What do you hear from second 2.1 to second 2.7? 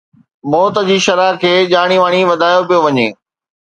وڌايو